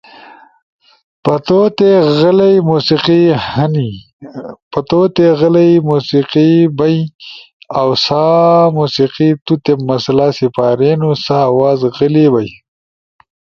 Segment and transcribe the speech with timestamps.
[4.71, 6.97] پتوتے غلئی موسیقی بئی۔
[7.77, 8.23] اؤ سا
[8.75, 12.51] موسیقی توتے مسئلہ سپارینُو سا آواز غلے بئی۔